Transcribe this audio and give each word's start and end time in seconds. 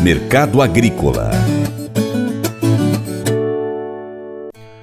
Mercado 0.00 0.62
Agrícola 0.62 1.30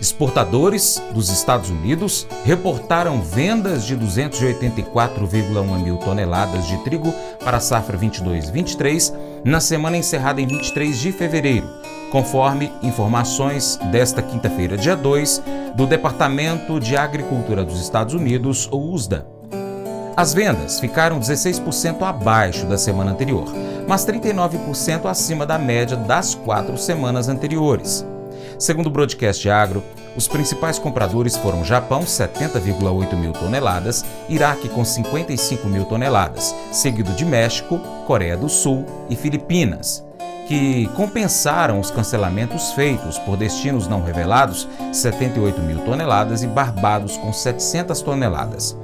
Exportadores 0.00 1.02
dos 1.12 1.28
Estados 1.30 1.68
Unidos 1.68 2.26
reportaram 2.44 3.20
vendas 3.20 3.84
de 3.84 3.96
284,1 3.96 5.82
mil 5.82 5.96
toneladas 5.98 6.66
de 6.66 6.76
trigo 6.84 7.12
para 7.44 7.56
a 7.56 7.60
safra 7.60 7.98
22-23 7.98 9.12
na 9.44 9.60
semana 9.60 9.96
encerrada 9.96 10.40
em 10.40 10.46
23 10.46 10.98
de 10.98 11.12
fevereiro, 11.12 11.68
conforme 12.10 12.72
informações 12.82 13.78
desta 13.90 14.22
quinta-feira, 14.22 14.76
dia 14.76 14.96
2, 14.96 15.42
do 15.74 15.86
Departamento 15.86 16.80
de 16.80 16.96
Agricultura 16.96 17.64
dos 17.64 17.80
Estados 17.80 18.14
Unidos, 18.14 18.68
o 18.72 18.92
USDA. 18.92 19.35
As 20.16 20.32
vendas 20.32 20.80
ficaram 20.80 21.20
16% 21.20 22.00
abaixo 22.00 22.64
da 22.64 22.78
semana 22.78 23.10
anterior, 23.10 23.44
mas 23.86 24.06
39% 24.06 25.04
acima 25.04 25.44
da 25.44 25.58
média 25.58 25.94
das 25.94 26.34
quatro 26.34 26.78
semanas 26.78 27.28
anteriores. 27.28 28.02
Segundo 28.58 28.86
o 28.86 28.90
Broadcast 28.90 29.46
Agro, 29.50 29.84
os 30.16 30.26
principais 30.26 30.78
compradores 30.78 31.36
foram 31.36 31.62
Japão, 31.62 32.00
70,8 32.00 33.14
mil 33.14 33.32
toneladas, 33.32 34.06
Iraque, 34.26 34.70
com 34.70 34.82
55 34.82 35.68
mil 35.68 35.84
toneladas, 35.84 36.54
seguido 36.72 37.12
de 37.12 37.26
México, 37.26 37.78
Coreia 38.06 38.38
do 38.38 38.48
Sul 38.48 38.86
e 39.10 39.16
Filipinas, 39.16 40.02
que 40.48 40.88
compensaram 40.96 41.78
os 41.78 41.90
cancelamentos 41.90 42.72
feitos 42.72 43.18
por 43.18 43.36
destinos 43.36 43.86
não 43.86 44.02
revelados, 44.02 44.66
78 44.94 45.60
mil 45.60 45.80
toneladas, 45.80 46.42
e 46.42 46.46
Barbados, 46.46 47.18
com 47.18 47.34
700 47.34 48.00
toneladas. 48.00 48.74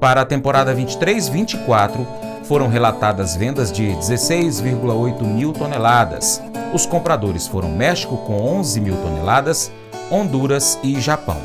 Para 0.00 0.20
a 0.20 0.26
temporada 0.26 0.74
23-24, 0.74 2.06
foram 2.44 2.68
relatadas 2.68 3.34
vendas 3.34 3.72
de 3.72 3.84
16,8 3.84 5.22
mil 5.22 5.52
toneladas. 5.52 6.40
Os 6.72 6.86
compradores 6.86 7.46
foram 7.46 7.70
México 7.70 8.16
com 8.18 8.40
11 8.58 8.80
mil 8.80 8.96
toneladas, 8.96 9.70
Honduras 10.10 10.78
e 10.82 11.00
Japão. 11.00 11.38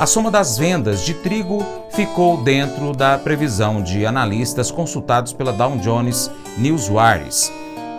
A 0.00 0.06
soma 0.06 0.30
das 0.30 0.56
vendas 0.56 1.04
de 1.04 1.14
trigo 1.14 1.64
ficou 1.90 2.42
dentro 2.42 2.92
da 2.92 3.18
previsão 3.18 3.82
de 3.82 4.06
analistas 4.06 4.70
consultados 4.70 5.32
pela 5.32 5.52
Dow 5.52 5.76
Jones 5.76 6.30
Newswires, 6.56 7.52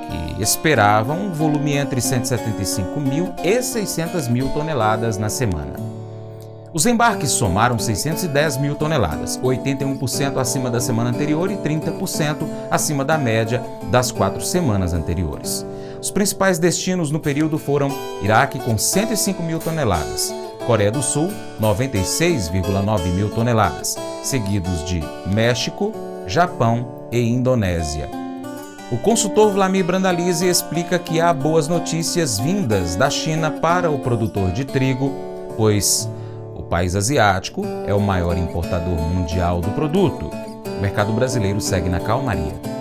que 0.09 0.41
esperavam 0.41 1.27
um 1.27 1.31
volume 1.31 1.77
entre 1.77 2.01
175 2.01 2.99
mil 2.99 3.33
e 3.43 3.61
600 3.61 4.27
mil 4.27 4.49
toneladas 4.49 5.17
na 5.17 5.29
semana. 5.29 5.92
Os 6.73 6.87
embarques 6.87 7.29
somaram 7.29 7.77
610 7.77 8.57
mil 8.57 8.73
toneladas, 8.73 9.39
81% 9.39 10.37
acima 10.37 10.71
da 10.71 10.79
semana 10.79 11.11
anterior 11.11 11.51
e 11.51 11.55
30% 11.55 12.47
acima 12.71 13.05
da 13.05 13.15
média 13.15 13.63
das 13.91 14.11
quatro 14.11 14.41
semanas 14.41 14.91
anteriores. 14.91 15.63
Os 16.01 16.09
principais 16.09 16.57
destinos 16.57 17.11
no 17.11 17.19
período 17.19 17.59
foram 17.59 17.91
Iraque, 18.23 18.57
com 18.57 18.75
105 18.75 19.43
mil 19.43 19.59
toneladas, 19.59 20.33
Coreia 20.65 20.89
do 20.89 21.03
Sul, 21.03 21.29
96,9 21.61 23.05
mil 23.09 23.29
toneladas, 23.29 23.95
seguidos 24.23 24.83
de 24.83 25.03
México, 25.27 25.93
Japão 26.25 27.07
e 27.11 27.19
Indonésia. 27.19 28.09
O 28.91 28.97
consultor 28.97 29.51
Vlamir 29.51 29.85
Brandalize 29.85 30.47
explica 30.47 30.97
que 30.97 31.21
há 31.21 31.31
boas 31.31 31.67
notícias 31.67 32.39
vindas 32.39 32.95
da 32.95 33.11
China 33.11 33.51
para 33.51 33.91
o 33.91 33.99
produtor 33.99 34.51
de 34.51 34.65
trigo, 34.65 35.13
pois 35.55 36.09
país 36.73 36.95
asiático 36.95 37.61
é 37.85 37.93
o 37.93 37.99
maior 37.99 38.35
importador 38.35 38.99
mundial 38.99 39.61
do 39.61 39.69
produto. 39.75 40.31
O 40.65 40.81
mercado 40.81 41.13
brasileiro 41.13 41.61
segue 41.61 41.87
na 41.87 41.99
calmaria. 41.99 42.72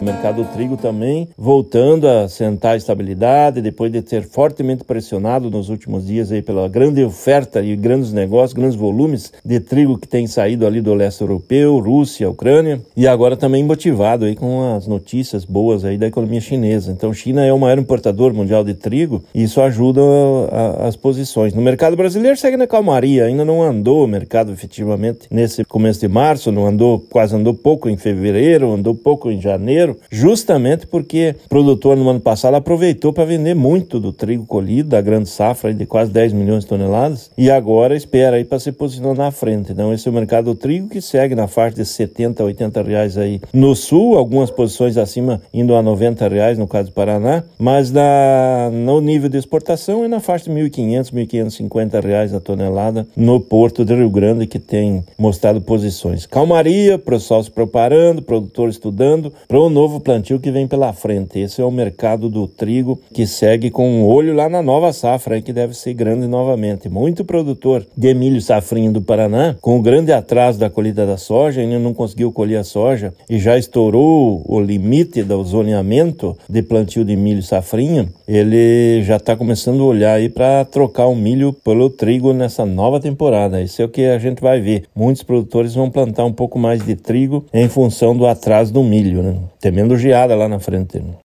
O 0.00 0.04
mercado 0.04 0.42
do 0.42 0.48
trigo 0.52 0.76
também 0.76 1.26
voltando 1.38 2.06
a 2.06 2.28
sentar 2.28 2.76
estabilidade 2.76 3.62
depois 3.62 3.90
de 3.90 4.02
ter 4.02 4.22
fortemente 4.22 4.84
pressionado 4.84 5.50
nos 5.50 5.70
últimos 5.70 6.06
dias 6.06 6.30
aí 6.30 6.42
pela 6.42 6.68
grande 6.68 7.02
oferta 7.02 7.62
e 7.62 7.74
grandes 7.74 8.12
negócios, 8.12 8.52
grandes 8.52 8.76
volumes 8.76 9.32
de 9.42 9.58
trigo 9.58 9.96
que 9.96 10.06
tem 10.06 10.26
saído 10.26 10.66
ali 10.66 10.82
do 10.82 10.92
leste 10.92 11.22
europeu, 11.22 11.78
Rússia, 11.78 12.28
Ucrânia 12.28 12.80
e 12.94 13.06
agora 13.06 13.38
também 13.38 13.64
motivado 13.64 14.26
aí 14.26 14.36
com 14.36 14.74
as 14.74 14.86
notícias 14.86 15.46
boas 15.46 15.82
aí 15.82 15.96
da 15.96 16.06
economia 16.06 16.42
chinesa. 16.42 16.92
Então, 16.92 17.14
China 17.14 17.42
é 17.42 17.52
o 17.52 17.58
maior 17.58 17.78
importador 17.78 18.34
mundial 18.34 18.62
de 18.62 18.74
trigo 18.74 19.24
e 19.34 19.44
isso 19.44 19.62
ajuda 19.62 20.02
a, 20.02 20.84
a, 20.84 20.88
as 20.88 20.96
posições. 20.96 21.54
No 21.54 21.62
mercado 21.62 21.96
brasileiro 21.96 22.36
segue 22.36 22.58
na 22.58 22.66
calmaria, 22.66 23.24
ainda 23.24 23.46
não 23.46 23.62
andou 23.62 24.04
o 24.04 24.08
mercado 24.08 24.52
efetivamente 24.52 25.20
nesse 25.30 25.64
começo 25.64 26.00
de 26.00 26.08
março, 26.08 26.52
não 26.52 26.66
andou, 26.66 27.00
quase 27.10 27.34
andou 27.34 27.54
pouco 27.54 27.88
em 27.88 27.96
fevereiro, 27.96 28.72
andou 28.72 28.94
pouco 28.94 29.30
em 29.30 29.40
janeiro 29.40 29.85
justamente 30.10 30.86
porque 30.86 31.36
o 31.44 31.48
produtor 31.48 31.96
no 31.96 32.08
ano 32.08 32.20
passado 32.20 32.54
aproveitou 32.54 33.12
para 33.12 33.24
vender 33.24 33.54
muito 33.54 34.00
do 34.00 34.12
trigo 34.12 34.46
colhido, 34.46 34.90
da 34.90 35.00
grande 35.00 35.28
safra 35.28 35.74
de 35.74 35.86
quase 35.86 36.10
10 36.10 36.32
milhões 36.32 36.64
de 36.64 36.70
toneladas, 36.70 37.30
e 37.36 37.50
agora 37.50 37.94
espera 37.94 38.36
aí 38.36 38.44
para 38.44 38.58
se 38.58 38.72
posicionar 38.72 39.16
na 39.16 39.30
frente. 39.30 39.72
Então 39.72 39.92
esse 39.92 40.08
é 40.08 40.10
o 40.10 40.14
mercado 40.14 40.46
do 40.46 40.54
trigo 40.54 40.88
que 40.88 41.00
segue 41.00 41.34
na 41.34 41.46
faixa 41.46 41.76
de 41.76 41.84
70 41.84 42.42
a 42.42 42.46
80 42.46 42.82
reais 42.82 43.18
aí 43.18 43.40
no 43.52 43.74
sul, 43.74 44.16
algumas 44.16 44.50
posições 44.50 44.96
acima 44.96 45.40
indo 45.52 45.74
a 45.74 45.82
90 45.82 46.28
reais 46.28 46.58
no 46.58 46.66
caso 46.66 46.90
do 46.90 46.94
Paraná, 46.94 47.44
mas 47.58 47.90
na, 47.90 48.70
no 48.72 49.00
nível 49.00 49.28
de 49.28 49.38
exportação 49.38 50.04
é 50.04 50.08
na 50.08 50.20
faixa 50.20 50.50
de 50.50 50.50
1.500, 50.50 51.12
1.550 51.12 52.02
reais 52.02 52.34
a 52.34 52.40
tonelada 52.40 53.06
no 53.16 53.40
porto 53.40 53.84
de 53.84 53.94
Rio 53.94 54.10
Grande 54.10 54.46
que 54.46 54.58
tem 54.58 55.04
mostrado 55.18 55.60
posições. 55.60 56.26
Calmaria, 56.26 56.98
pessoal 56.98 57.42
se 57.42 57.50
preparando, 57.50 58.22
produtor 58.22 58.68
estudando 58.68 59.32
para 59.48 59.58
o 59.58 59.70
novo 59.76 60.00
plantio 60.00 60.40
que 60.40 60.50
vem 60.50 60.66
pela 60.66 60.90
frente. 60.94 61.38
Esse 61.38 61.60
é 61.60 61.64
o 61.64 61.70
mercado 61.70 62.30
do 62.30 62.48
trigo 62.48 62.98
que 63.12 63.26
segue 63.26 63.70
com 63.70 63.86
um 63.86 64.06
olho 64.06 64.34
lá 64.34 64.48
na 64.48 64.62
nova 64.62 64.90
safra, 64.90 65.42
que 65.42 65.52
deve 65.52 65.74
ser 65.74 65.92
grande 65.92 66.26
novamente. 66.26 66.88
Muito 66.88 67.26
produtor 67.26 67.86
de 67.94 68.14
milho 68.14 68.40
safrinho 68.40 68.90
do 68.90 69.02
Paraná, 69.02 69.54
com 69.60 69.78
o 69.78 69.82
grande 69.82 70.12
atraso 70.12 70.58
da 70.58 70.70
colheita 70.70 71.04
da 71.04 71.18
soja, 71.18 71.60
ainda 71.60 71.78
não 71.78 71.92
conseguiu 71.92 72.32
colher 72.32 72.56
a 72.56 72.64
soja 72.64 73.12
e 73.28 73.38
já 73.38 73.58
estourou 73.58 74.42
o 74.46 74.58
limite 74.58 75.22
do 75.22 75.44
zoneamento 75.44 76.34
de 76.48 76.62
plantio 76.62 77.04
de 77.04 77.14
milho 77.14 77.42
safrinho, 77.42 78.08
ele 78.26 79.02
já 79.02 79.16
está 79.16 79.36
começando 79.36 79.82
a 79.82 79.84
olhar 79.84 80.14
aí 80.14 80.30
para 80.30 80.64
trocar 80.64 81.06
o 81.06 81.14
milho 81.14 81.52
pelo 81.52 81.90
trigo 81.90 82.32
nessa 82.32 82.64
nova 82.64 82.98
temporada. 82.98 83.60
Isso 83.60 83.82
é 83.82 83.84
o 83.84 83.90
que 83.90 84.06
a 84.06 84.18
gente 84.18 84.40
vai 84.40 84.58
ver. 84.58 84.84
Muitos 84.96 85.22
produtores 85.22 85.74
vão 85.74 85.90
plantar 85.90 86.24
um 86.24 86.32
pouco 86.32 86.58
mais 86.58 86.82
de 86.82 86.96
trigo 86.96 87.44
em 87.52 87.68
função 87.68 88.16
do 88.16 88.26
atraso 88.26 88.72
do 88.72 88.82
milho, 88.82 89.22
né? 89.22 89.36
Temendo 89.66 89.96
geada 89.96 90.36
lá 90.36 90.48
na 90.48 90.60
frente. 90.60 91.02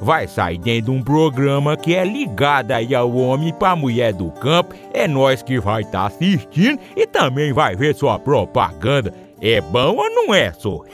vai 0.01 0.27
sair 0.27 0.57
dentro 0.57 0.91
de 0.91 0.97
um 0.97 1.03
programa 1.03 1.77
que 1.77 1.95
é 1.95 2.03
ligado 2.03 2.71
aí 2.71 2.95
ao 2.95 3.15
homem 3.15 3.53
para 3.53 3.75
mulher 3.75 4.13
do 4.13 4.31
campo. 4.31 4.73
É 4.93 5.07
nós 5.07 5.43
que 5.43 5.59
vai 5.59 5.83
estar 5.83 6.01
tá 6.01 6.07
assistindo 6.07 6.79
e 6.95 7.05
também 7.05 7.53
vai 7.53 7.75
ver 7.75 7.95
sua 7.95 8.17
propaganda. 8.17 9.13
É 9.39 9.61
bom 9.61 9.95
ou 9.97 10.09
não 10.09 10.33
é, 10.33 10.51
só? 10.51 10.83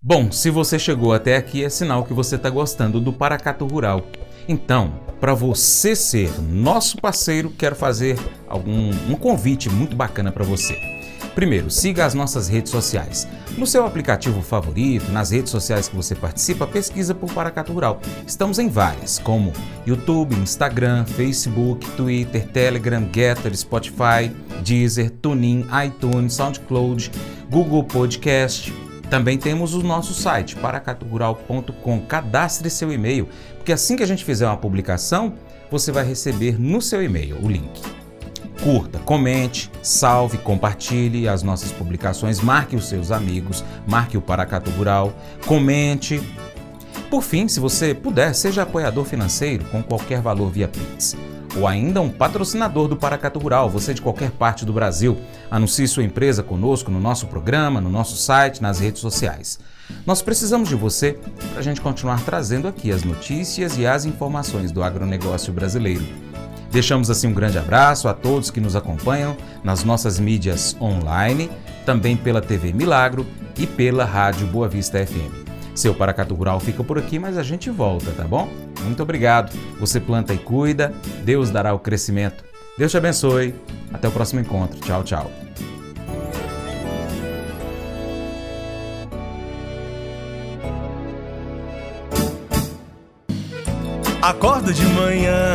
Bom, 0.00 0.30
se 0.30 0.48
você 0.48 0.78
chegou 0.78 1.12
até 1.12 1.36
aqui 1.36 1.64
é 1.64 1.68
sinal 1.68 2.04
que 2.04 2.14
você 2.14 2.36
está 2.36 2.48
gostando 2.48 3.00
do 3.00 3.12
Paracato 3.12 3.66
Rural. 3.66 4.02
Então, 4.48 4.92
para 5.20 5.34
você 5.34 5.94
ser 5.94 6.30
nosso 6.40 6.96
parceiro, 6.98 7.50
quero 7.50 7.74
fazer 7.74 8.16
algum 8.48 8.90
um 9.10 9.14
convite 9.16 9.68
muito 9.68 9.96
bacana 9.96 10.32
para 10.32 10.44
você. 10.44 10.97
Primeiro, 11.38 11.70
siga 11.70 12.04
as 12.04 12.14
nossas 12.14 12.48
redes 12.48 12.72
sociais. 12.72 13.28
No 13.56 13.64
seu 13.64 13.86
aplicativo 13.86 14.42
favorito, 14.42 15.12
nas 15.12 15.30
redes 15.30 15.52
sociais 15.52 15.86
que 15.86 15.94
você 15.94 16.12
participa, 16.12 16.66
pesquisa 16.66 17.14
por 17.14 17.32
Paracato 17.32 17.72
Rural. 17.72 18.00
Estamos 18.26 18.58
em 18.58 18.68
várias, 18.68 19.20
como 19.20 19.52
YouTube, 19.86 20.34
Instagram, 20.34 21.04
Facebook, 21.04 21.88
Twitter, 21.92 22.44
Telegram, 22.48 23.08
Getter, 23.14 23.56
Spotify, 23.56 24.34
Deezer, 24.64 25.10
TuneIn, 25.10 25.64
iTunes, 25.86 26.34
SoundCloud, 26.34 27.08
Google 27.48 27.84
Podcast, 27.84 28.74
também 29.08 29.38
temos 29.38 29.74
o 29.74 29.82
nosso 29.84 30.14
site, 30.14 30.56
paracaturural.com. 30.56 32.00
Cadastre 32.00 32.68
seu 32.68 32.92
e-mail, 32.92 33.28
porque 33.54 33.70
assim 33.70 33.94
que 33.94 34.02
a 34.02 34.08
gente 34.08 34.24
fizer 34.24 34.48
uma 34.48 34.56
publicação, 34.56 35.34
você 35.70 35.92
vai 35.92 36.04
receber 36.04 36.60
no 36.60 36.82
seu 36.82 37.00
e-mail 37.00 37.36
o 37.40 37.48
link. 37.48 37.80
Curta, 38.62 38.98
comente, 38.98 39.70
salve, 39.82 40.38
compartilhe 40.38 41.28
as 41.28 41.42
nossas 41.42 41.72
publicações, 41.72 42.40
marque 42.40 42.76
os 42.76 42.88
seus 42.88 43.10
amigos, 43.10 43.64
marque 43.86 44.16
o 44.16 44.22
Paracato 44.22 44.70
Rural, 44.70 45.12
comente. 45.46 46.20
Por 47.10 47.22
fim, 47.22 47.48
se 47.48 47.60
você 47.60 47.94
puder, 47.94 48.34
seja 48.34 48.62
apoiador 48.62 49.04
financeiro 49.04 49.64
com 49.66 49.82
qualquer 49.82 50.20
valor 50.20 50.50
via 50.50 50.68
Pix. 50.68 51.16
Ou 51.56 51.66
ainda 51.66 52.00
um 52.00 52.10
patrocinador 52.10 52.88
do 52.88 52.96
Paracato 52.96 53.38
Rural, 53.38 53.70
você 53.70 53.94
de 53.94 54.02
qualquer 54.02 54.30
parte 54.30 54.64
do 54.64 54.72
Brasil. 54.72 55.16
Anuncie 55.50 55.88
sua 55.88 56.04
empresa 56.04 56.42
conosco 56.42 56.90
no 56.90 57.00
nosso 57.00 57.26
programa, 57.26 57.80
no 57.80 57.88
nosso 57.88 58.16
site, 58.16 58.60
nas 58.60 58.78
redes 58.78 59.00
sociais. 59.00 59.58
Nós 60.04 60.20
precisamos 60.20 60.68
de 60.68 60.74
você 60.74 61.18
para 61.50 61.60
a 61.60 61.62
gente 61.62 61.80
continuar 61.80 62.22
trazendo 62.22 62.68
aqui 62.68 62.92
as 62.92 63.02
notícias 63.02 63.78
e 63.78 63.86
as 63.86 64.04
informações 64.04 64.70
do 64.70 64.82
agronegócio 64.82 65.52
brasileiro. 65.52 66.04
Deixamos 66.70 67.10
assim 67.10 67.28
um 67.28 67.32
grande 67.32 67.58
abraço 67.58 68.08
a 68.08 68.14
todos 68.14 68.50
que 68.50 68.60
nos 68.60 68.76
acompanham 68.76 69.36
nas 69.64 69.84
nossas 69.84 70.18
mídias 70.18 70.76
online, 70.80 71.50
também 71.86 72.16
pela 72.16 72.40
TV 72.40 72.72
Milagro 72.72 73.26
e 73.56 73.66
pela 73.66 74.04
Rádio 74.04 74.46
Boa 74.46 74.68
Vista 74.68 75.04
FM. 75.04 75.48
Seu 75.74 75.94
Paracato 75.94 76.34
Rural 76.34 76.60
fica 76.60 76.82
por 76.82 76.98
aqui, 76.98 77.18
mas 77.18 77.38
a 77.38 77.42
gente 77.42 77.70
volta, 77.70 78.10
tá 78.10 78.24
bom? 78.24 78.48
Muito 78.82 79.02
obrigado. 79.02 79.56
Você 79.78 80.00
planta 80.00 80.34
e 80.34 80.38
cuida, 80.38 80.92
Deus 81.24 81.50
dará 81.50 81.72
o 81.72 81.78
crescimento. 81.78 82.44
Deus 82.76 82.90
te 82.90 82.96
abençoe. 82.96 83.54
Até 83.92 84.06
o 84.08 84.10
próximo 84.10 84.40
encontro. 84.40 84.78
Tchau, 84.80 85.02
tchau. 85.02 85.30
Acordo 94.20 94.74
de 94.74 94.84
manhã 94.84 95.54